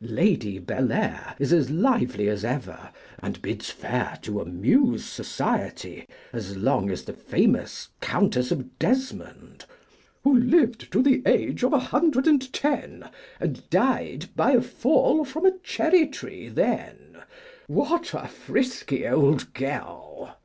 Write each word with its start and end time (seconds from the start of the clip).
Lady 0.00 0.58
Bellair 0.58 1.34
is 1.38 1.52
as 1.52 1.70
lively 1.70 2.26
as 2.26 2.46
ever, 2.46 2.88
and 3.18 3.42
bids 3.42 3.68
fair 3.68 4.18
to 4.22 4.40
amuse 4.40 5.04
society 5.04 6.08
as 6.32 6.56
long 6.56 6.88
as 6.90 7.04
the 7.04 7.12
famous 7.12 7.90
Countess 8.00 8.50
of 8.50 8.78
Desmond, 8.78 9.66
Who 10.24 10.34
lived 10.34 10.90
to 10.92 11.02
the 11.02 11.22
age 11.26 11.62
of 11.62 11.74
a 11.74 11.78
hundred 11.78 12.26
and 12.26 12.50
ten, 12.54 13.04
And 13.38 13.68
died 13.68 14.30
by 14.34 14.52
a 14.52 14.62
fall 14.62 15.26
from 15.26 15.44
a 15.44 15.58
cherry 15.62 16.06
tree 16.06 16.48
then; 16.48 17.18
What 17.66 18.14
a 18.14 18.28
frisky 18.28 19.06
old 19.06 19.52
girl! 19.52 20.38